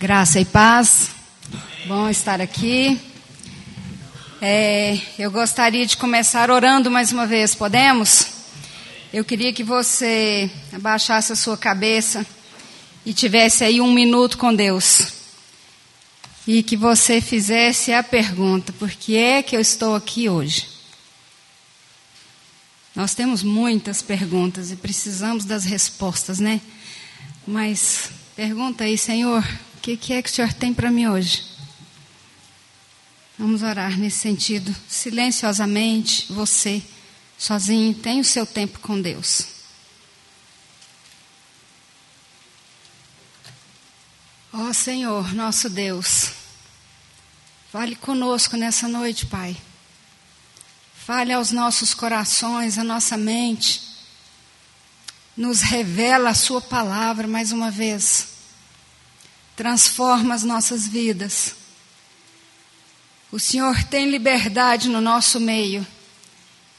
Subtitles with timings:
[0.00, 1.10] Graça e paz.
[1.86, 3.00] Bom estar aqui.
[4.40, 8.28] É, eu gostaria de começar orando mais uma vez, podemos?
[9.12, 12.24] Eu queria que você abaixasse a sua cabeça
[13.04, 15.14] e tivesse aí um minuto com Deus.
[16.46, 20.68] E que você fizesse a pergunta: por que é que eu estou aqui hoje?
[22.94, 26.60] Nós temos muitas perguntas e precisamos das respostas, né?
[27.44, 29.44] Mas pergunta aí, Senhor,
[29.78, 31.44] o que, que é que o Senhor tem para mim hoje?
[33.38, 36.82] Vamos orar nesse sentido, silenciosamente, você,
[37.38, 39.46] sozinho, tem o seu tempo com Deus.
[44.52, 46.32] Ó oh, Senhor, nosso Deus,
[47.70, 49.56] fale conosco nessa noite, Pai.
[50.96, 53.80] Fale aos nossos corações, à nossa mente.
[55.36, 58.37] Nos revela a Sua palavra mais uma vez
[59.58, 61.56] transforma as nossas vidas.
[63.32, 65.84] O Senhor tem liberdade no nosso meio.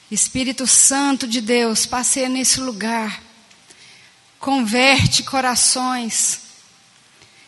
[0.09, 3.21] Espírito Santo de Deus, passeia nesse lugar.
[4.39, 6.39] Converte corações.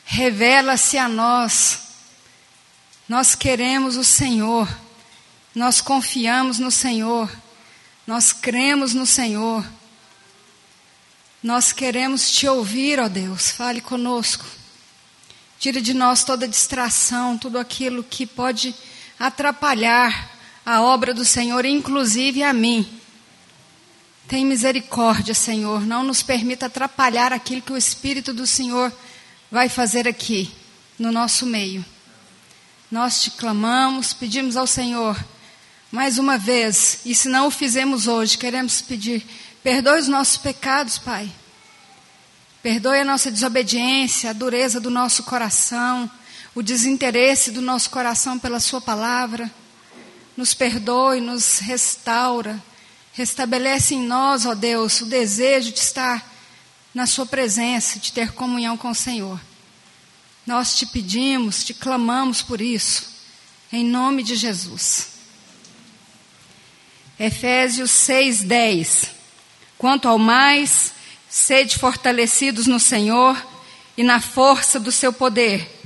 [0.03, 1.79] Revela-se a nós.
[3.07, 4.67] Nós queremos o Senhor.
[5.55, 7.31] Nós confiamos no Senhor.
[8.05, 9.65] Nós cremos no Senhor.
[11.41, 13.49] Nós queremos te ouvir, ó Deus.
[13.49, 14.60] Fale conosco.
[15.61, 18.73] Tira de nós toda distração, tudo aquilo que pode
[19.19, 20.31] atrapalhar
[20.65, 22.83] a obra do Senhor, inclusive a mim.
[24.27, 25.81] Tem misericórdia, Senhor.
[25.85, 28.91] Não nos permita atrapalhar aquilo que o Espírito do Senhor
[29.51, 30.51] vai fazer aqui,
[30.97, 31.85] no nosso meio.
[32.89, 35.15] Nós te clamamos, pedimos ao Senhor,
[35.91, 39.23] mais uma vez, e se não o fizemos hoje, queremos pedir,
[39.61, 41.31] perdoe os nossos pecados, Pai.
[42.61, 46.09] Perdoe a nossa desobediência, a dureza do nosso coração,
[46.53, 49.49] o desinteresse do nosso coração pela Sua palavra.
[50.37, 52.61] Nos perdoe, nos restaura.
[53.13, 56.31] Restabelece em nós, ó Deus, o desejo de estar
[56.93, 59.41] na Sua presença, de ter comunhão com o Senhor.
[60.45, 63.07] Nós te pedimos, te clamamos por isso,
[63.73, 65.09] em nome de Jesus.
[67.19, 69.09] Efésios 6,10.
[69.77, 70.93] Quanto ao mais
[71.31, 73.41] Sede fortalecidos no Senhor
[73.95, 75.79] e na força do seu poder.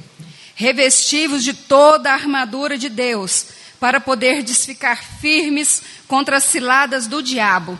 [0.55, 3.45] Revestivos de toda a armadura de Deus,
[3.79, 7.77] para poderdes ficar firmes contra as ciladas do diabo.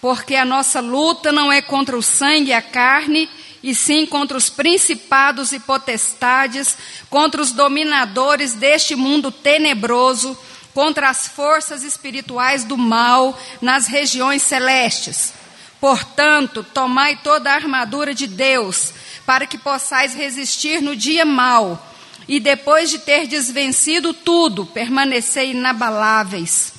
[0.00, 3.28] Porque a nossa luta não é contra o sangue e a carne,
[3.62, 6.78] e sim contra os principados e potestades,
[7.10, 10.34] contra os dominadores deste mundo tenebroso,
[10.72, 15.41] contra as forças espirituais do mal nas regiões celestes.
[15.82, 18.94] Portanto, tomai toda a armadura de Deus,
[19.26, 21.92] para que possais resistir no dia mau,
[22.28, 26.72] e depois de ter desvencido tudo, permanecei inabaláveis.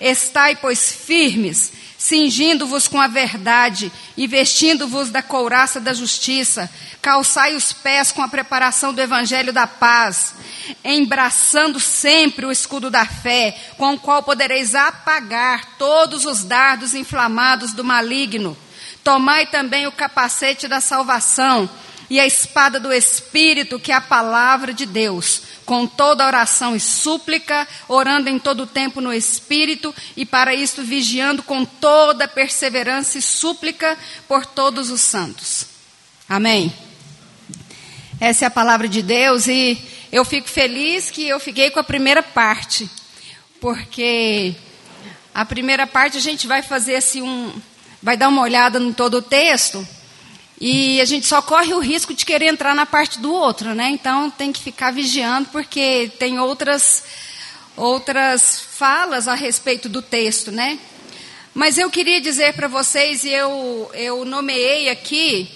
[0.00, 6.70] Estai, pois, firmes, cingindo-vos com a verdade e vestindo-vos da couraça da justiça,
[7.02, 10.34] calçai os pés com a preparação do evangelho da paz,
[10.84, 17.72] embraçando sempre o escudo da fé, com o qual podereis apagar todos os dardos inflamados
[17.72, 18.56] do maligno.
[19.02, 21.68] Tomai também o capacete da salvação
[22.10, 26.80] e a espada do Espírito, que é a palavra de Deus, com toda oração e
[26.80, 33.18] súplica, orando em todo o tempo no Espírito, e para isto vigiando com toda perseverança
[33.18, 35.66] e súplica por todos os santos.
[36.28, 36.72] Amém.
[38.20, 39.78] Essa é a palavra de Deus e
[40.10, 42.88] eu fico feliz que eu fiquei com a primeira parte,
[43.60, 44.56] porque
[45.34, 47.52] a primeira parte a gente vai fazer assim um,
[48.02, 49.86] vai dar uma olhada no todo o texto
[50.60, 53.90] e a gente só corre o risco de querer entrar na parte do outro, né?
[53.90, 57.04] Então tem que ficar vigiando porque tem outras
[57.76, 60.78] outras falas a respeito do texto, né?
[61.54, 65.48] Mas eu queria dizer para vocês e eu eu nomeei aqui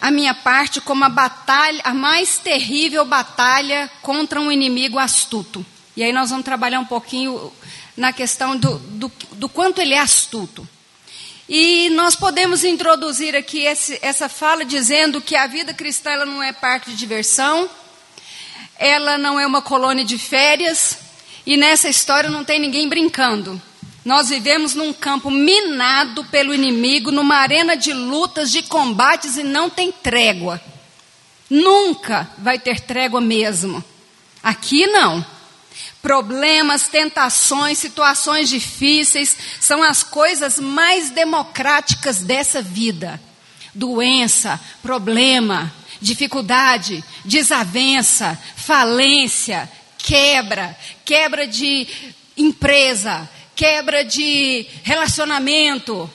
[0.00, 5.64] a minha parte como a batalha, a mais terrível batalha contra um inimigo astuto.
[5.94, 7.52] E aí nós vamos trabalhar um pouquinho
[7.96, 10.66] na questão do, do, do quanto ele é astuto.
[11.48, 16.42] E nós podemos introduzir aqui esse, essa fala dizendo que a vida cristã ela não
[16.42, 17.70] é parque de diversão,
[18.76, 20.98] ela não é uma colônia de férias,
[21.46, 23.60] e nessa história não tem ninguém brincando.
[24.04, 29.70] Nós vivemos num campo minado pelo inimigo, numa arena de lutas, de combates e não
[29.70, 30.60] tem trégua.
[31.48, 33.82] Nunca vai ter trégua mesmo.
[34.42, 35.24] Aqui não.
[36.02, 43.20] Problemas, tentações, situações difíceis são as coisas mais democráticas dessa vida.
[43.74, 51.86] Doença, problema, dificuldade, desavença, falência, quebra, quebra de
[52.36, 56.08] empresa, quebra de relacionamento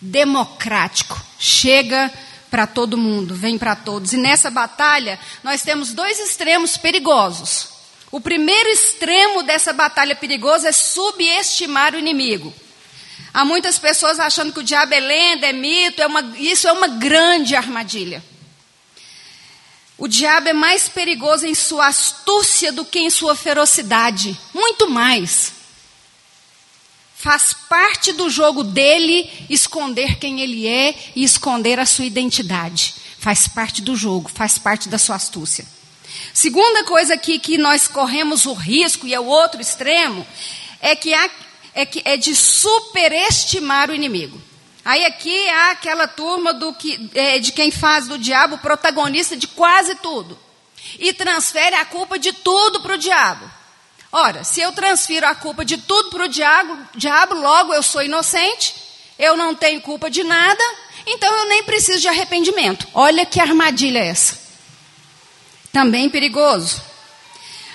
[0.00, 1.20] democrático.
[1.38, 2.12] Chega
[2.50, 4.12] para todo mundo, vem para todos.
[4.12, 7.79] E nessa batalha, nós temos dois extremos perigosos.
[8.10, 12.52] O primeiro extremo dessa batalha perigosa é subestimar o inimigo.
[13.32, 16.72] Há muitas pessoas achando que o diabo é lenda, é mito, é uma, isso é
[16.72, 18.22] uma grande armadilha.
[19.96, 24.36] O diabo é mais perigoso em sua astúcia do que em sua ferocidade.
[24.52, 25.52] Muito mais.
[27.14, 32.94] Faz parte do jogo dele esconder quem ele é e esconder a sua identidade.
[33.18, 35.66] Faz parte do jogo, faz parte da sua astúcia.
[36.32, 40.26] Segunda coisa aqui que nós corremos o risco, e é o outro extremo,
[40.80, 41.30] é que, há,
[41.74, 44.40] é, que é de superestimar o inimigo.
[44.84, 49.46] Aí aqui há aquela turma do que, é, de quem faz do diabo protagonista de
[49.46, 50.38] quase tudo.
[50.98, 53.50] E transfere a culpa de tudo para o diabo.
[54.12, 58.02] Ora, se eu transfiro a culpa de tudo para o diabo, diabo, logo eu sou
[58.02, 58.74] inocente,
[59.18, 60.64] eu não tenho culpa de nada,
[61.06, 62.88] então eu nem preciso de arrependimento.
[62.92, 64.39] Olha que armadilha é essa.
[65.72, 66.82] Também perigoso.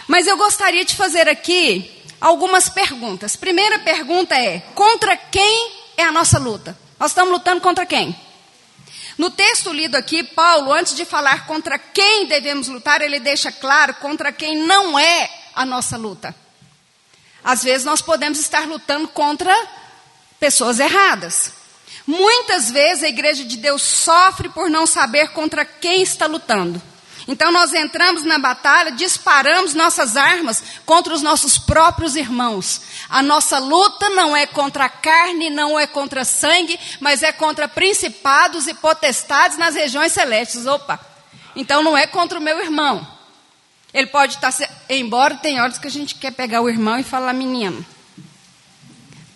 [0.07, 3.36] Mas eu gostaria de fazer aqui algumas perguntas.
[3.36, 6.77] Primeira pergunta é: contra quem é a nossa luta?
[7.00, 8.15] Nós estamos lutando contra quem?
[9.18, 13.94] No texto lido aqui, Paulo, antes de falar contra quem devemos lutar, ele deixa claro
[13.95, 16.36] contra quem não é a nossa luta.
[17.44, 19.53] Às vezes nós podemos estar lutando contra
[20.39, 21.53] pessoas erradas.
[22.06, 26.81] Muitas vezes a igreja de Deus sofre por não saber contra quem está lutando.
[27.27, 32.81] Então nós entramos na batalha, disparamos nossas armas contra os nossos próprios irmãos.
[33.10, 37.68] A nossa luta não é contra a carne, não é contra sangue, mas é contra
[37.68, 40.68] principados e potestades nas regiões celestes.
[40.68, 41.00] Opa!
[41.56, 43.16] Então não é contra o meu irmão.
[43.95, 44.51] Ele pode estar.
[44.51, 44.68] Se...
[44.89, 47.83] Embora tem horas que a gente quer pegar o irmão e falar, menino,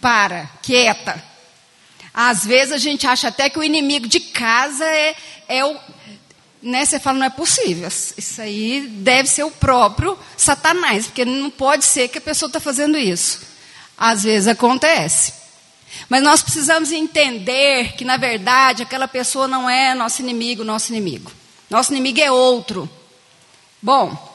[0.02, 1.24] para, quieta.
[2.14, 5.16] Às vezes a gente acha até que o inimigo de casa é,
[5.48, 5.80] é o.
[6.62, 7.88] Né, você fala, não é possível.
[7.88, 12.60] Isso aí deve ser o próprio Satanás, porque não pode ser que a pessoa está
[12.60, 13.42] fazendo isso.
[13.98, 15.34] Às vezes acontece.
[16.10, 21.32] Mas nós precisamos entender que, na verdade, aquela pessoa não é nosso inimigo, nosso inimigo.
[21.70, 22.90] Nosso inimigo é outro.
[23.82, 24.29] Bom,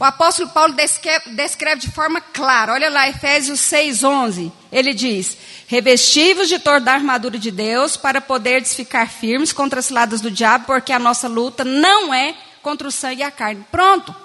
[0.00, 4.50] o apóstolo Paulo descreve, descreve, de forma clara, olha lá, Efésios 6,11.
[4.72, 5.36] Ele diz:
[5.66, 10.30] Revestivos de toda a armadura de Deus, para poderes ficar firmes contra as ciladas do
[10.30, 13.62] diabo, porque a nossa luta não é contra o sangue e a carne.
[13.70, 14.16] Pronto.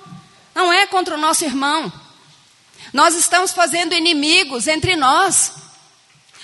[0.56, 1.92] Não é contra o nosso irmão.
[2.94, 5.56] Nós estamos fazendo inimigos entre nós.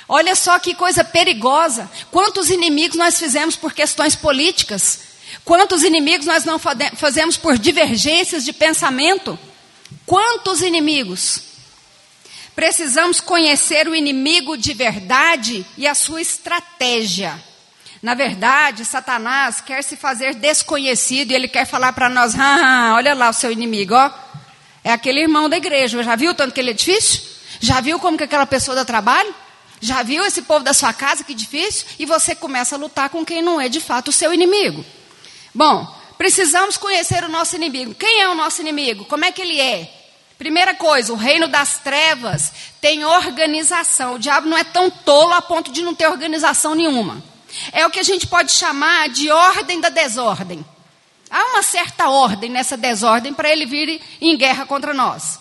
[0.10, 1.89] Olha só que coisa perigosa.
[2.12, 5.11] Quantos inimigos nós fizemos por questões políticas?
[5.44, 9.38] Quantos inimigos nós não fazemos por divergências de pensamento?
[10.06, 11.44] Quantos inimigos?
[12.56, 17.42] Precisamos conhecer o inimigo de verdade e a sua estratégia.
[18.01, 23.13] Na verdade, Satanás quer se fazer desconhecido e ele quer falar para nós: ah, olha
[23.13, 24.12] lá o seu inimigo, ó.
[24.84, 26.01] É aquele irmão da igreja.
[26.04, 27.22] Já viu tanto que ele é difícil?
[27.60, 29.34] Já viu como que aquela pessoa dá trabalho?
[29.80, 31.86] Já viu esse povo da sua casa que difícil?
[32.00, 34.84] E você começa a lutar com quem não é de fato o seu inimigo.
[35.53, 37.93] Bom, precisamos conhecer o nosso inimigo.
[37.96, 39.05] Quem é o nosso inimigo?
[39.05, 39.91] Como é que ele é?
[40.38, 44.15] Primeira coisa, o reino das trevas tem organização.
[44.15, 47.22] O diabo não é tão tolo a ponto de não ter organização nenhuma.
[47.72, 50.65] É o que a gente pode chamar de ordem da desordem.
[51.29, 55.39] Há uma certa ordem nessa desordem para ele vir em guerra contra nós.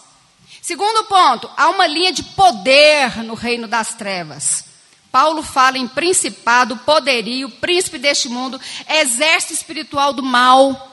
[0.60, 4.64] Segundo ponto, há uma linha de poder no reino das trevas.
[5.10, 10.88] Paulo fala em principado, poderio, príncipe deste mundo, exército espiritual do mal.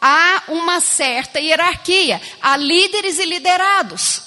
[0.00, 4.22] Há uma certa hierarquia, há líderes e liderados.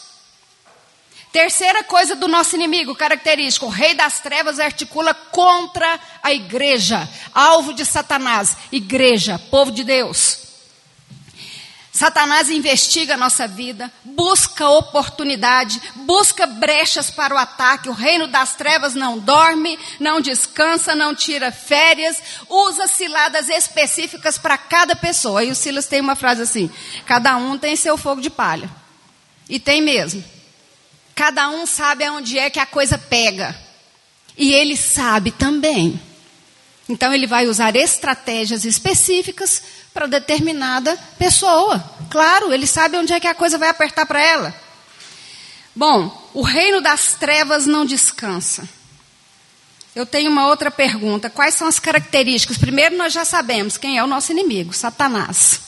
[1.31, 7.73] Terceira coisa do nosso inimigo, característico: o rei das trevas articula contra a igreja, alvo
[7.73, 10.52] de Satanás, igreja, povo de Deus.
[11.93, 17.87] Satanás investiga a nossa vida, busca oportunidade, busca brechas para o ataque.
[17.87, 22.17] O reino das trevas não dorme, não descansa, não tira férias,
[22.49, 25.43] usa ciladas específicas para cada pessoa.
[25.43, 26.67] E o Silas tem uma frase assim:
[27.05, 28.67] cada um tem seu fogo de palha.
[29.47, 30.23] E tem mesmo.
[31.13, 33.55] Cada um sabe aonde é que a coisa pega.
[34.35, 36.01] E ele sabe também.
[36.89, 39.61] Então ele vai usar estratégias específicas
[39.93, 41.83] para determinada pessoa.
[42.09, 44.53] Claro, ele sabe onde é que a coisa vai apertar para ela.
[45.75, 48.67] Bom, o reino das trevas não descansa.
[49.95, 51.29] eu tenho uma outra pergunta.
[51.29, 52.57] Quais são as características?
[52.57, 55.61] Primeiro, nós já sabemos quem é o nosso inimigo, Satanás.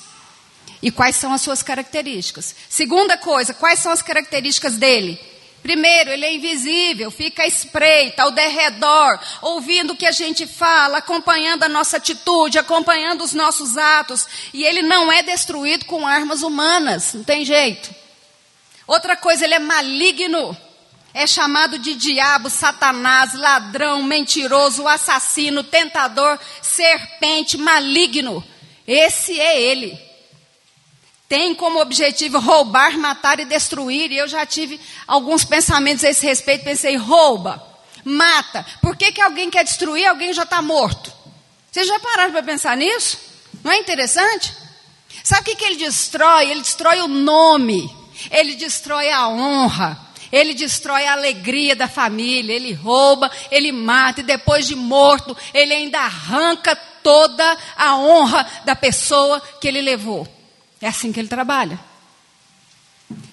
[0.82, 2.56] E quais são as suas características?
[2.70, 5.20] Segunda coisa, quais são as características dele?
[5.66, 11.00] Primeiro, ele é invisível, fica à espreita, ao derredor, ouvindo o que a gente fala,
[11.00, 14.28] acompanhando a nossa atitude, acompanhando os nossos atos.
[14.54, 17.90] E ele não é destruído com armas humanas, não tem jeito.
[18.86, 20.56] Outra coisa, ele é maligno.
[21.12, 28.44] É chamado de diabo, satanás, ladrão, mentiroso, assassino, tentador, serpente, maligno.
[28.86, 30.00] Esse é ele
[31.28, 34.12] tem como objetivo roubar, matar e destruir.
[34.12, 36.64] E eu já tive alguns pensamentos a esse respeito.
[36.64, 37.62] Pensei, rouba,
[38.04, 38.66] mata.
[38.82, 40.06] Por que, que alguém quer destruir?
[40.06, 41.12] Alguém já está morto.
[41.72, 43.18] Vocês já pararam para pensar nisso?
[43.64, 44.54] Não é interessante?
[45.24, 46.52] Sabe o que, que ele destrói?
[46.52, 47.90] Ele destrói o nome,
[48.30, 50.00] ele destrói a honra,
[50.32, 55.74] ele destrói a alegria da família, ele rouba, ele mata, e depois de morto, ele
[55.74, 60.35] ainda arranca toda a honra da pessoa que ele levou.
[60.82, 61.80] É assim que ele trabalha.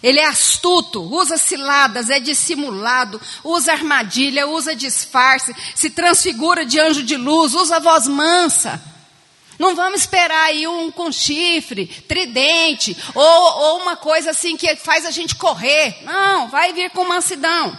[0.03, 7.03] Ele é astuto, usa ciladas, é dissimulado, usa armadilha, usa disfarce, se transfigura de anjo
[7.03, 8.83] de luz, usa voz mansa.
[9.59, 15.07] Não vamos esperar aí um com chifre, tridente, ou, ou uma coisa assim que faz
[15.07, 16.03] a gente correr.
[16.03, 17.79] Não, vai vir com mansidão.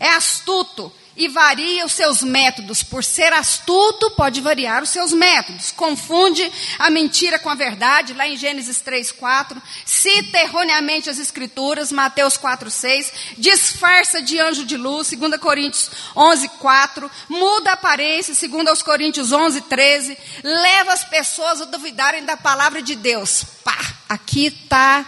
[0.00, 2.82] É astuto, e varia os seus métodos.
[2.82, 5.70] Por ser astuto, pode variar os seus métodos.
[5.70, 9.60] Confunde a mentira com a verdade, lá em Gênesis 3, 4.
[9.84, 13.12] Cita erroneamente as Escrituras, Mateus 4, 6.
[13.38, 17.10] Disfarça de anjo de luz, 2 Coríntios 11, 4.
[17.28, 20.18] Muda a aparência, 2 Coríntios 11, 13.
[20.42, 23.44] Leva as pessoas a duvidarem da palavra de Deus.
[23.62, 23.78] Pá,
[24.08, 25.04] aqui está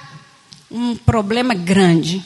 [0.71, 2.25] um problema grande.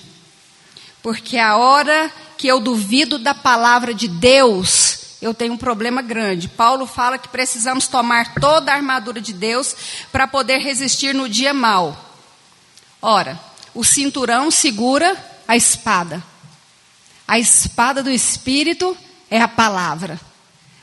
[1.02, 6.49] Porque a hora que eu duvido da palavra de Deus, eu tenho um problema grande.
[6.49, 9.76] Paulo fala que precisamos tomar toda a armadura de Deus
[10.11, 11.94] para poder resistir no dia mau.
[13.02, 13.38] Ora,
[13.75, 15.14] o cinturão segura
[15.47, 16.25] a espada.
[17.28, 18.97] A espada do Espírito
[19.30, 20.18] é a palavra.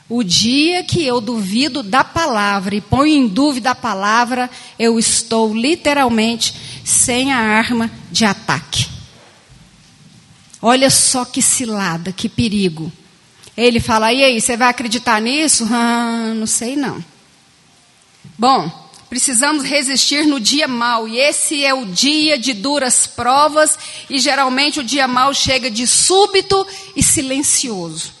[0.08, 4.48] O dia que eu duvido da palavra e ponho em dúvida a palavra,
[4.78, 8.97] eu estou literalmente sem a arma de ataque.
[10.60, 12.92] Olha só que cilada, que perigo.
[13.56, 15.66] Ele fala: e aí, você vai acreditar nisso?
[15.72, 17.02] Ah, não sei não.
[18.36, 18.70] Bom,
[19.08, 24.80] precisamos resistir no dia mau, e esse é o dia de duras provas, e geralmente
[24.80, 28.17] o dia mau chega de súbito e silencioso.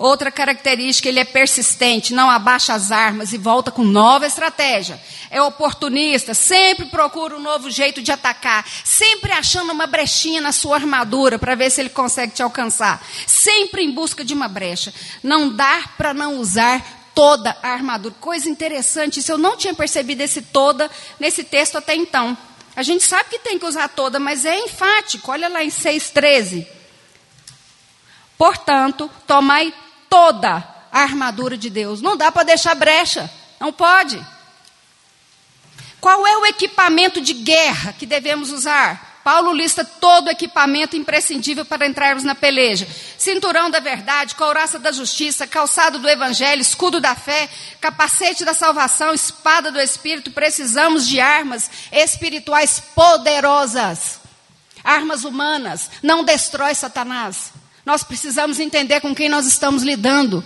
[0.00, 4.98] Outra característica, ele é persistente, não abaixa as armas e volta com nova estratégia.
[5.30, 10.76] É oportunista, sempre procura um novo jeito de atacar, sempre achando uma brechinha na sua
[10.76, 13.06] armadura para ver se ele consegue te alcançar.
[13.26, 14.90] Sempre em busca de uma brecha.
[15.22, 16.82] Não dá para não usar
[17.14, 18.14] toda a armadura.
[18.18, 22.34] Coisa interessante, isso eu não tinha percebido esse toda nesse texto até então.
[22.74, 25.30] A gente sabe que tem que usar toda, mas é enfático.
[25.30, 26.66] Olha lá em 6,13.
[28.38, 29.74] Portanto, tomai
[30.10, 32.02] toda a armadura de Deus.
[32.02, 33.30] Não dá para deixar brecha.
[33.60, 34.20] Não pode.
[36.00, 39.10] Qual é o equipamento de guerra que devemos usar?
[39.22, 42.88] Paulo lista todo o equipamento imprescindível para entrarmos na peleja:
[43.18, 47.48] cinturão da verdade, couraça da justiça, calçado do evangelho, escudo da fé,
[47.80, 50.30] capacete da salvação, espada do espírito.
[50.30, 54.18] Precisamos de armas espirituais poderosas.
[54.82, 57.52] Armas humanas não destrói Satanás.
[57.90, 60.44] Nós precisamos entender com quem nós estamos lidando.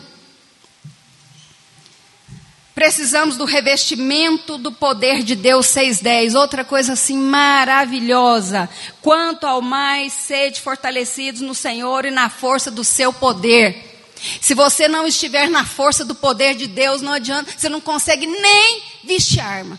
[2.75, 6.35] Precisamos do revestimento do poder de Deus 6:10.
[6.35, 8.67] Outra coisa assim maravilhosa.
[9.03, 14.09] Quanto ao mais sede fortalecidos no Senhor e na força do seu poder.
[14.41, 18.27] Se você não estiver na força do poder de Deus, não adianta, você não consegue
[18.27, 19.79] nem vestir arma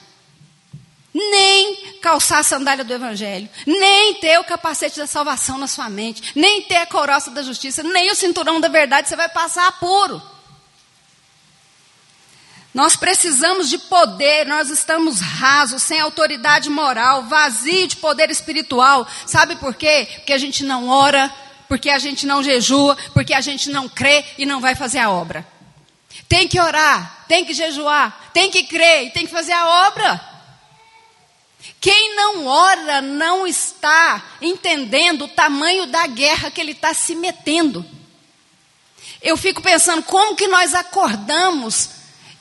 [1.15, 6.34] nem calçar a sandália do Evangelho, nem ter o capacete da salvação na sua mente,
[6.36, 10.22] nem ter a coroça da justiça, nem o cinturão da verdade, você vai passar apuro.
[12.74, 19.07] Nós precisamos de poder, nós estamos rasos, sem autoridade moral, vazio de poder espiritual.
[19.25, 20.10] Sabe por quê?
[20.15, 21.34] Porque a gente não ora,
[21.69, 25.10] porque a gente não jejua, porque a gente não crê e não vai fazer a
[25.10, 25.48] obra.
[26.27, 30.35] Tem que orar, tem que jejuar, tem que crer e tem que fazer a obra.
[31.86, 37.86] Quem não ora não está entendendo o tamanho da guerra que ele está se metendo.
[39.22, 41.92] Eu fico pensando como que nós acordamos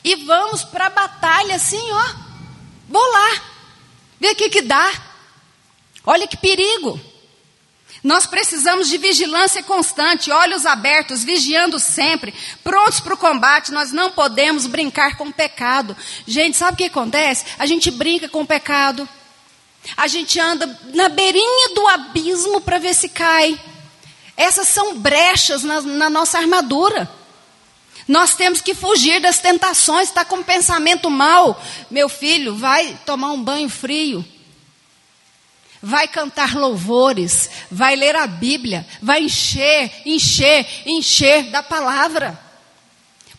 [0.02, 2.14] e vamos para a batalha assim, ó.
[2.88, 3.42] Vou lá,
[4.18, 4.90] ver o que, que dá.
[6.06, 6.98] Olha que perigo.
[8.02, 12.32] Nós precisamos de vigilância constante, olhos abertos, vigiando sempre,
[12.62, 13.72] prontos para o combate.
[13.72, 15.94] Nós não podemos brincar com o pecado.
[16.26, 17.44] Gente, sabe o que acontece?
[17.58, 19.06] A gente brinca com o pecado.
[19.96, 23.58] A gente anda na beirinha do abismo para ver se cai.
[24.36, 27.10] Essas são brechas na, na nossa armadura.
[28.06, 31.62] Nós temos que fugir das tentações, está com pensamento mal.
[31.90, 34.24] Meu filho, vai tomar um banho frio
[35.84, 42.40] vai cantar louvores, vai ler a Bíblia, vai encher, encher, encher da palavra.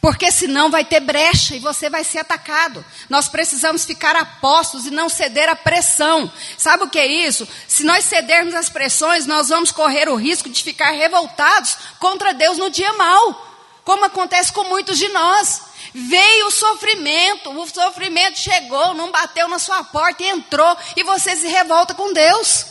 [0.05, 2.85] Porque senão vai ter brecha e você vai ser atacado.
[3.09, 6.31] Nós precisamos ficar apostos e não ceder à pressão.
[6.59, 7.47] Sabe o que é isso?
[7.67, 12.59] Se nós cedermos às pressões, nós vamos correr o risco de ficar revoltados contra Deus
[12.59, 15.63] no dia mal, como acontece com muitos de nós.
[15.91, 21.35] Veio o sofrimento, o sofrimento chegou, não bateu na sua porta e entrou, e você
[21.35, 22.63] se revolta com Deus.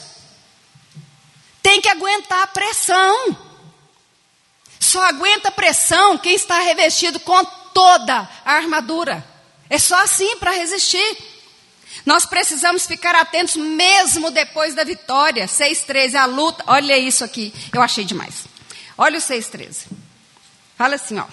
[1.61, 3.54] Tem que aguentar a pressão.
[4.95, 9.27] Só aguenta pressão quem está revestido com toda a armadura.
[9.69, 11.19] É só assim para resistir.
[12.07, 15.47] Nós precisamos ficar atentos mesmo depois da vitória.
[15.47, 16.63] 6,13, a luta.
[16.69, 18.45] Olha isso aqui, eu achei demais.
[18.97, 19.87] Olha o 6,13.
[20.79, 21.27] Fala assim, ó.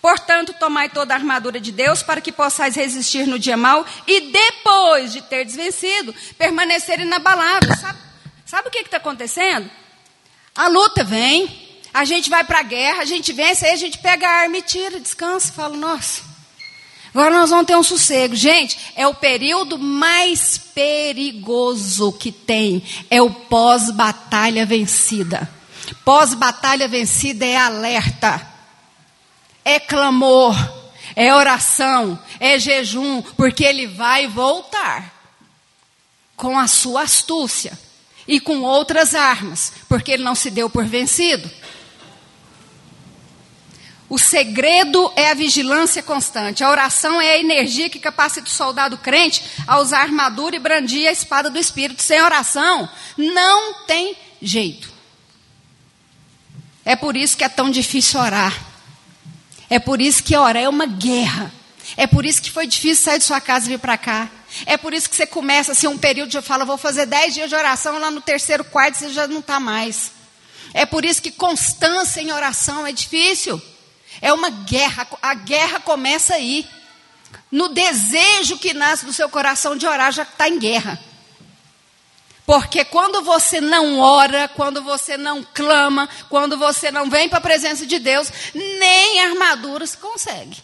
[0.00, 4.32] Portanto, tomai toda a armadura de Deus para que possais resistir no dia mau e
[4.32, 7.78] depois de ter desvencido, permanecer inabaláveis.
[7.78, 7.98] Sabe,
[8.46, 9.70] sabe o que está acontecendo?
[10.54, 11.63] A luta vem,
[11.94, 14.58] a gente vai para a guerra, a gente vence, aí a gente pega a arma
[14.58, 16.22] e tira, descansa, fala, nossa,
[17.14, 18.34] agora nós vamos ter um sossego.
[18.34, 25.48] Gente, é o período mais perigoso que tem, é o pós-batalha vencida.
[26.04, 28.54] Pós-batalha vencida é alerta
[29.64, 30.54] é clamor,
[31.16, 35.12] é oração, é jejum, porque ele vai voltar
[36.36, 37.78] com a sua astúcia
[38.28, 41.50] e com outras armas, porque ele não se deu por vencido.
[44.08, 46.62] O segredo é a vigilância constante.
[46.62, 50.60] A oração é a energia que capacita o soldado crente a usar a armadura e
[50.60, 52.02] brandir a espada do Espírito.
[52.02, 54.92] Sem oração, não tem jeito.
[56.84, 58.54] É por isso que é tão difícil orar.
[59.70, 61.50] É por isso que orar é uma guerra.
[61.96, 64.28] É por isso que foi difícil sair de sua casa e vir para cá.
[64.66, 67.48] É por isso que você começa assim um período de fala, vou fazer dez dias
[67.48, 70.12] de oração, lá no terceiro quarto você já não está mais.
[70.72, 73.60] É por isso que constância em oração é difícil.
[74.24, 75.06] É uma guerra.
[75.20, 76.66] A guerra começa aí.
[77.52, 80.98] No desejo que nasce do seu coração de orar, já está em guerra.
[82.46, 87.42] Porque quando você não ora, quando você não clama, quando você não vem para a
[87.42, 90.56] presença de Deus, nem a armadura se consegue.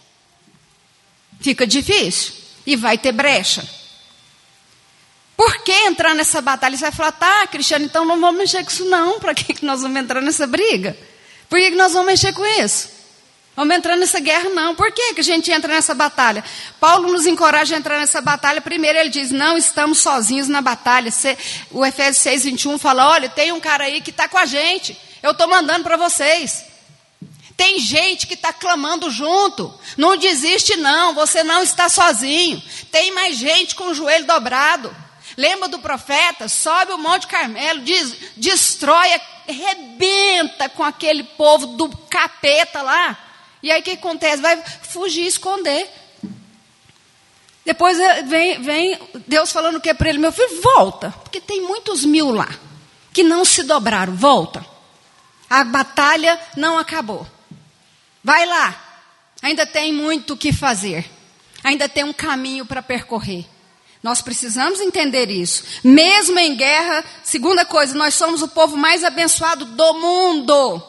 [1.38, 2.32] Fica difícil
[2.66, 3.62] e vai ter brecha.
[5.36, 6.78] Por que entrar nessa batalha?
[6.78, 9.20] Você vai falar, tá, Cristiano, então não vamos mexer com isso não.
[9.20, 10.96] Para que nós vamos entrar nessa briga?
[11.46, 12.99] Por que nós vamos mexer com isso?
[13.56, 14.74] Vamos entrar nessa guerra, não.
[14.74, 16.42] Por que, que a gente entra nessa batalha?
[16.78, 18.60] Paulo nos encoraja a entrar nessa batalha.
[18.60, 21.10] Primeiro, ele diz: não estamos sozinhos na batalha.
[21.70, 24.96] O Efésios 6, 21 fala: olha, tem um cara aí que está com a gente.
[25.22, 26.64] Eu estou mandando para vocês.
[27.56, 29.72] Tem gente que está clamando junto.
[29.96, 31.14] Não desiste, não.
[31.14, 32.62] Você não está sozinho.
[32.90, 34.94] Tem mais gente com o joelho dobrado.
[35.36, 36.48] Lembra do profeta?
[36.48, 39.08] Sobe o Monte Carmelo, diz, destrói,
[39.48, 43.18] arrebenta com aquele povo do capeta lá.
[43.62, 44.42] E aí o que acontece?
[44.42, 45.88] Vai fugir, esconder.
[47.64, 50.18] Depois eh, vem, vem Deus falando o que para ele?
[50.18, 51.10] Meu filho, volta.
[51.22, 52.48] Porque tem muitos mil lá
[53.12, 54.14] que não se dobraram.
[54.14, 54.64] Volta.
[55.48, 57.26] A batalha não acabou.
[58.22, 58.90] Vai lá.
[59.42, 61.10] Ainda tem muito o que fazer.
[61.62, 63.46] Ainda tem um caminho para percorrer.
[64.02, 65.62] Nós precisamos entender isso.
[65.84, 70.82] Mesmo em guerra, segunda coisa, nós somos o povo mais abençoado do mundo.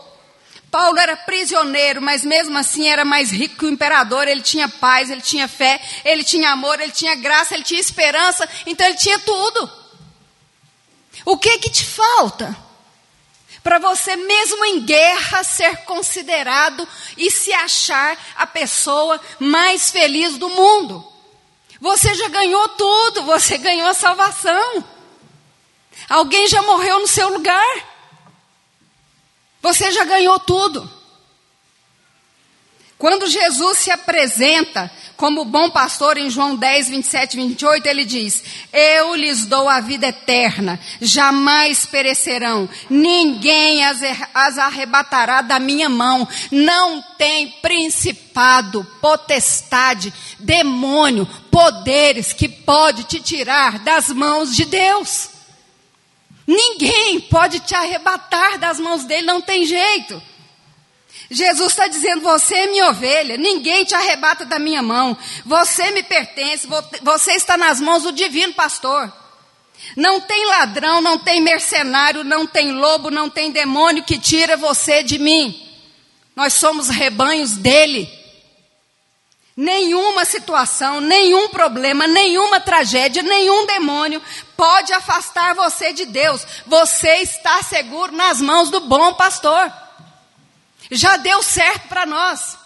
[0.71, 4.25] Paulo era prisioneiro, mas mesmo assim era mais rico que o imperador.
[4.25, 8.47] Ele tinha paz, ele tinha fé, ele tinha amor, ele tinha graça, ele tinha esperança.
[8.65, 9.69] Então ele tinha tudo.
[11.25, 12.55] O que que te falta?
[13.61, 20.49] Para você, mesmo em guerra, ser considerado e se achar a pessoa mais feliz do
[20.49, 21.05] mundo.
[21.81, 24.83] Você já ganhou tudo, você ganhou a salvação.
[26.09, 27.90] Alguém já morreu no seu lugar.
[29.61, 31.01] Você já ganhou tudo.
[33.01, 38.43] Quando Jesus se apresenta como bom pastor em João 10, 27 e 28, ele diz:
[38.71, 44.01] Eu lhes dou a vida eterna, jamais perecerão, ninguém as,
[44.35, 46.27] as arrebatará da minha mão.
[46.51, 55.30] Não tem principado, potestade, demônio, poderes que pode te tirar das mãos de Deus.
[56.51, 60.21] Ninguém pode te arrebatar das mãos dele, não tem jeito.
[61.29, 65.17] Jesus está dizendo: Você é minha ovelha, ninguém te arrebata da minha mão.
[65.45, 66.67] Você me pertence,
[67.01, 69.09] você está nas mãos do divino pastor.
[69.95, 75.01] Não tem ladrão, não tem mercenário, não tem lobo, não tem demônio que tira você
[75.03, 75.57] de mim.
[76.35, 78.09] Nós somos rebanhos dele.
[79.55, 84.21] Nenhuma situação, nenhum problema, nenhuma tragédia, nenhum demônio
[84.55, 86.45] pode afastar você de Deus.
[86.65, 89.71] Você está seguro nas mãos do bom pastor.
[90.89, 92.57] Já deu certo para nós.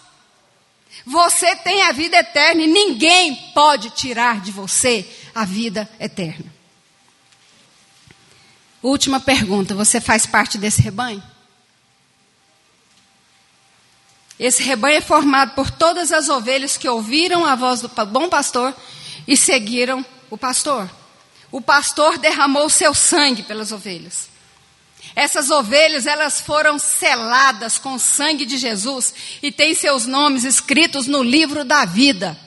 [1.05, 6.53] Você tem a vida eterna e ninguém pode tirar de você a vida eterna.
[8.81, 11.23] Última pergunta: você faz parte desse rebanho?
[14.39, 18.75] Esse rebanho é formado por todas as ovelhas que ouviram a voz do bom pastor
[19.27, 20.89] e seguiram o pastor.
[21.51, 24.29] O pastor derramou seu sangue pelas ovelhas.
[25.15, 31.07] Essas ovelhas, elas foram seladas com o sangue de Jesus e têm seus nomes escritos
[31.07, 32.37] no livro da vida.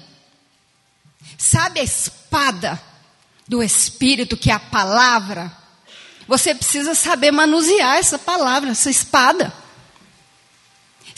[1.38, 2.80] Sabe a espada
[3.46, 5.50] do Espírito, que é a palavra?
[6.26, 9.50] Você precisa saber manusear essa palavra, essa espada.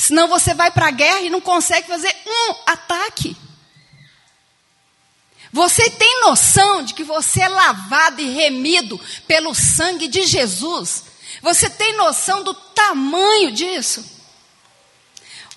[0.00, 3.36] Senão você vai para a guerra e não consegue fazer um ataque.
[5.52, 11.04] Você tem noção de que você é lavado e remido pelo sangue de Jesus?
[11.42, 14.02] Você tem noção do tamanho disso?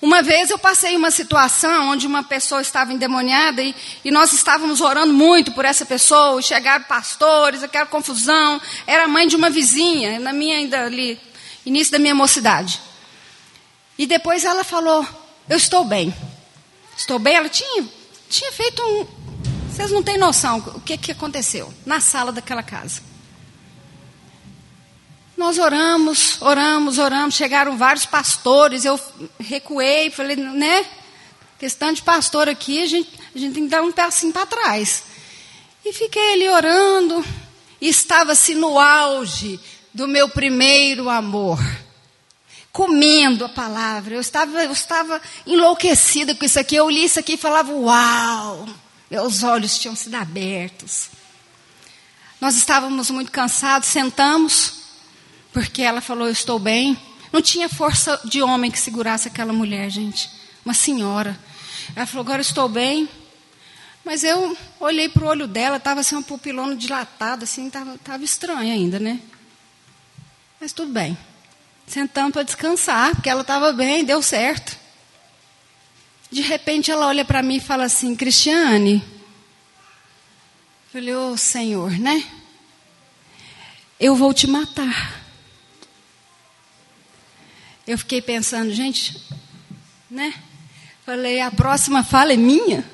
[0.01, 4.81] Uma vez eu passei uma situação onde uma pessoa estava endemoniada e, e nós estávamos
[4.81, 8.61] orando muito por essa pessoa, chegaram pastores, aquela confusão.
[8.85, 11.17] Era mãe de uma vizinha, na minha ainda ali,
[11.65, 12.81] início da minha mocidade.
[13.97, 15.07] E depois ela falou:
[15.49, 16.13] Eu estou bem.
[16.97, 17.35] Estou bem?
[17.35, 17.85] Ela tinha,
[18.29, 19.23] tinha feito um.
[19.71, 23.01] Vocês não têm noção o que, que aconteceu na sala daquela casa.
[25.35, 27.35] Nós oramos, oramos, oramos.
[27.35, 28.85] Chegaram vários pastores.
[28.85, 28.99] Eu
[29.39, 30.85] recuei, falei, né?
[31.57, 35.03] Questão de pastor aqui, a gente, a gente tem que dar um passinho para trás.
[35.83, 37.25] E fiquei ali orando.
[37.81, 39.59] E estava-se no auge
[39.93, 41.59] do meu primeiro amor.
[42.73, 44.15] Comendo a palavra.
[44.15, 46.75] Eu estava, eu estava enlouquecida com isso aqui.
[46.75, 48.67] Eu li isso aqui e falava, uau!
[49.09, 51.09] Meus olhos tinham sido abertos.
[52.41, 54.83] Nós estávamos muito cansados, sentamos
[55.53, 56.97] porque ela falou: Eu estou bem.
[57.31, 60.29] Não tinha força de homem que segurasse aquela mulher, gente.
[60.65, 61.39] Uma senhora.
[61.95, 63.07] Ela falou: Agora estou bem.
[64.03, 68.73] Mas eu olhei para o olho dela, estava assim, uma pupilona dilatada, assim, estava estranha
[68.73, 69.21] ainda, né?
[70.59, 71.17] Mas tudo bem.
[71.87, 74.77] Sentamos para descansar, porque ela estava bem, deu certo.
[76.31, 79.03] De repente ela olha para mim e fala assim: Cristiane.
[80.91, 82.25] Falei: Ô oh, Senhor, né?
[83.99, 85.23] Eu vou te matar.
[87.85, 89.21] Eu fiquei pensando, gente,
[90.09, 90.33] né?
[91.05, 92.89] Falei, a próxima fala é minha.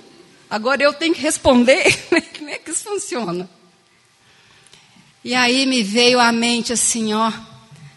[0.49, 1.83] Agora eu tenho que responder.
[2.37, 3.47] Como é que isso funciona?
[5.23, 7.31] E aí me veio à mente assim, ó,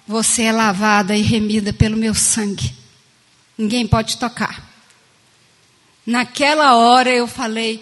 [0.07, 2.75] você é lavada e remida pelo meu sangue.
[3.57, 4.71] Ninguém pode tocar.
[6.05, 7.81] Naquela hora eu falei,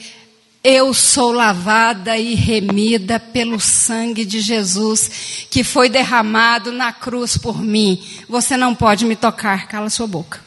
[0.63, 7.63] eu sou lavada e remida pelo sangue de Jesus que foi derramado na cruz por
[7.63, 8.07] mim.
[8.29, 10.45] Você não pode me tocar, cala sua boca.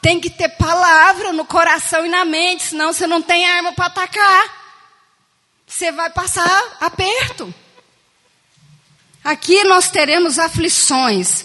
[0.00, 3.86] Tem que ter palavra no coração e na mente, senão você não tem arma para
[3.86, 4.58] atacar.
[5.66, 7.52] Você vai passar aperto.
[9.22, 11.44] Aqui nós teremos aflições,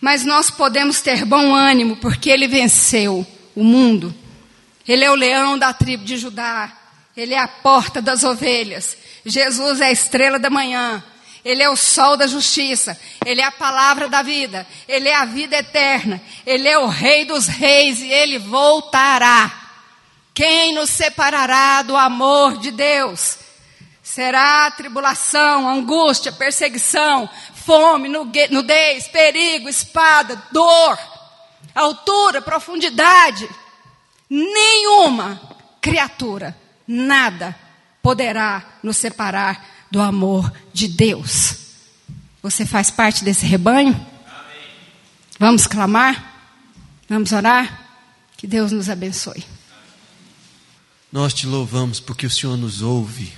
[0.00, 4.14] mas nós podemos ter bom ânimo, porque Ele venceu o mundo.
[4.86, 6.72] Ele é o leão da tribo de Judá.
[7.16, 8.96] Ele é a porta das ovelhas.
[9.24, 11.02] Jesus é a estrela da manhã.
[11.44, 12.98] Ele é o sol da justiça.
[13.24, 14.66] Ele é a palavra da vida.
[14.86, 16.20] Ele é a vida eterna.
[16.44, 19.50] Ele é o rei dos reis e ele voltará.
[20.34, 23.38] Quem nos separará do amor de Deus?
[24.06, 30.96] Será tribulação, angústia, perseguição, fome, nudez, perigo, espada, dor
[31.76, 33.48] altura, profundidade,
[34.30, 35.40] nenhuma
[35.80, 36.56] criatura,
[36.88, 37.54] nada
[38.02, 41.56] poderá nos separar do amor de Deus.
[42.42, 43.92] Você faz parte desse rebanho?
[43.92, 44.06] Amém.
[45.38, 46.34] Vamos clamar?
[47.08, 47.88] Vamos orar?
[48.36, 49.44] Que Deus nos abençoe.
[51.12, 53.32] Nós te louvamos porque o Senhor nos ouve.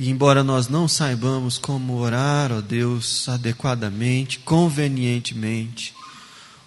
[0.00, 5.92] E embora nós não saibamos como orar, ó Deus, adequadamente, convenientemente,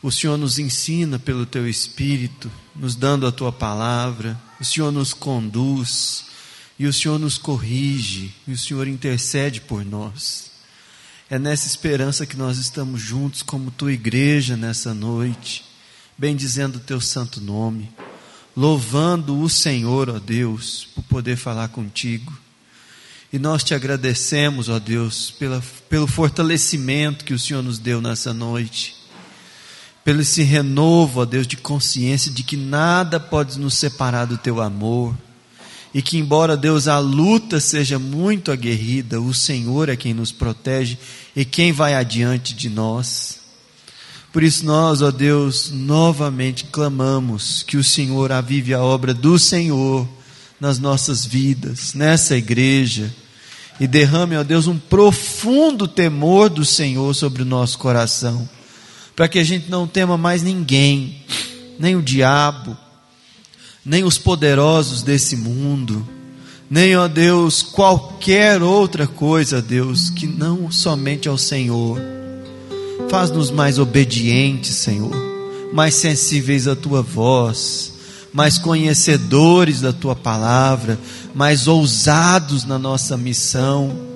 [0.03, 5.15] o Senhor nos ensina pelo teu Espírito, nos dando a tua palavra, o Senhor nos
[5.15, 6.25] conduz,
[6.77, 10.51] e o Senhor nos corrige, e o Senhor intercede por nós.
[11.27, 15.65] É nessa esperança que nós estamos juntos como tua igreja nessa noite,
[16.15, 17.89] bendizendo o teu santo nome,
[18.55, 22.42] louvando o Senhor, ó Deus, por poder falar contigo.
[23.33, 28.33] E nós te agradecemos, ó Deus, pela, pelo fortalecimento que o Senhor nos deu nessa
[28.33, 29.03] noite
[30.03, 34.61] pelo esse renovo, ó Deus, de consciência de que nada pode nos separar do teu
[34.61, 35.15] amor.
[35.93, 40.97] E que, embora Deus a luta seja muito aguerrida, o Senhor é quem nos protege
[41.35, 43.39] e quem vai adiante de nós.
[44.31, 50.07] Por isso, nós, ó Deus, novamente clamamos que o Senhor avive a obra do Senhor
[50.59, 53.13] nas nossas vidas, nessa igreja,
[53.79, 58.47] e derrame, ó Deus, um profundo temor do Senhor sobre o nosso coração
[59.15, 61.23] para que a gente não tema mais ninguém,
[61.79, 62.75] nem o diabo,
[63.85, 66.07] nem os poderosos desse mundo,
[66.69, 71.99] nem, ó Deus, qualquer outra coisa, Deus, que não somente ao Senhor.
[73.09, 75.11] Faz-nos mais obedientes, Senhor,
[75.71, 77.92] mais sensíveis à tua voz,
[78.33, 80.99] mais conhecedores da tua palavra,
[81.35, 84.13] mais ousados na nossa missão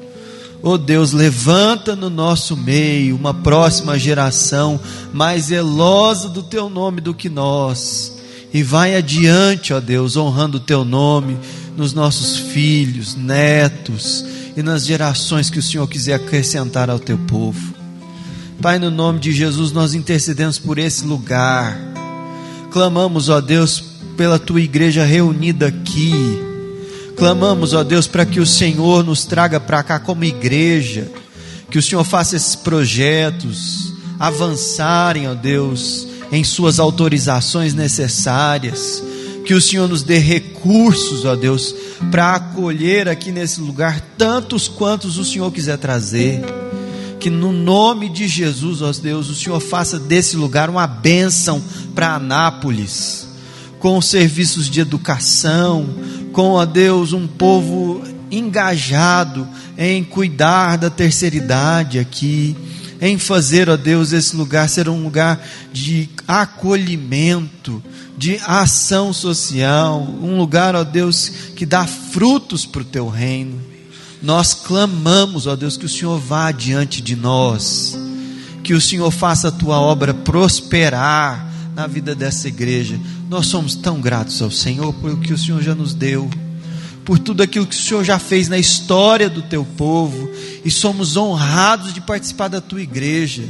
[0.61, 4.79] Oh Deus, levanta no nosso meio uma próxima geração
[5.13, 8.13] mais zelosa do teu nome do que nós.
[8.53, 11.37] E vai adiante, ó Deus, honrando o teu nome
[11.75, 14.25] nos nossos filhos, netos
[14.55, 17.75] e nas gerações que o Senhor quiser acrescentar ao teu povo.
[18.59, 21.79] Pai, no nome de Jesus, nós intercedemos por esse lugar.
[22.71, 23.83] Clamamos, ó Deus,
[24.17, 26.11] pela tua igreja reunida aqui.
[27.15, 31.09] Clamamos, ó Deus, para que o Senhor nos traga para cá como igreja,
[31.69, 39.03] que o Senhor faça esses projetos avançarem, ó Deus, em suas autorizações necessárias,
[39.45, 41.73] que o Senhor nos dê recursos, ó Deus,
[42.11, 46.41] para acolher aqui nesse lugar tantos quantos o Senhor quiser trazer.
[47.19, 51.63] Que no nome de Jesus, ó Deus, o Senhor faça desse lugar uma bênção
[51.95, 53.26] para Anápolis
[53.79, 55.87] com serviços de educação,
[56.31, 62.55] com, ó Deus, um povo engajado em cuidar da terceira idade aqui,
[62.99, 65.39] em fazer, ó Deus, esse lugar ser um lugar
[65.71, 67.81] de acolhimento,
[68.17, 73.61] de ação social, um lugar, ó Deus, que dá frutos para o teu reino.
[74.21, 77.97] Nós clamamos, ó Deus, que o Senhor vá diante de nós,
[78.63, 82.99] que o Senhor faça a tua obra prosperar na vida dessa igreja.
[83.29, 86.29] Nós somos tão gratos ao Senhor por o que o Senhor já nos deu,
[87.03, 90.29] por tudo aquilo que o Senhor já fez na história do teu povo,
[90.63, 93.43] e somos honrados de participar da tua igreja,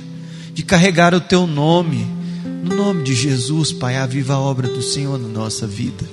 [0.53, 2.07] de carregar o teu nome.
[2.63, 6.05] No nome de Jesus, Pai, aviva a obra do Senhor na nossa vida.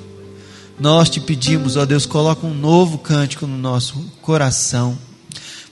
[0.79, 4.99] Nós te pedimos, ó Deus, coloca um novo cântico no nosso coração.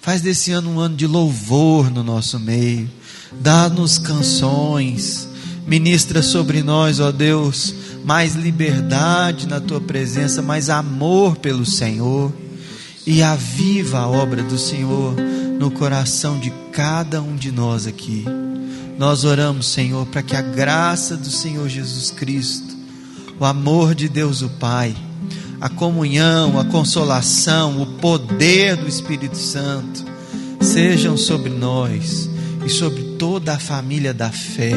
[0.01, 2.91] Faz desse ano um ano de louvor no nosso meio.
[3.41, 5.29] Dá-nos canções.
[5.67, 7.73] Ministra sobre nós, ó Deus,
[8.05, 12.33] mais liberdade na tua presença, mais amor pelo Senhor
[13.07, 15.15] e aviva a obra do Senhor
[15.59, 18.25] no coração de cada um de nós aqui.
[18.99, 22.77] Nós oramos, Senhor, para que a graça do Senhor Jesus Cristo,
[23.39, 24.95] o amor de Deus o Pai,
[25.61, 30.05] a comunhão, a consolação, o poder do Espírito Santo
[30.61, 32.29] sejam sobre nós
[32.65, 34.75] e sobre toda a família da fé,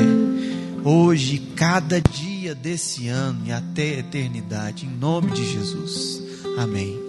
[0.83, 6.21] hoje, cada dia desse ano e até a eternidade, em nome de Jesus.
[6.57, 7.04] Amém.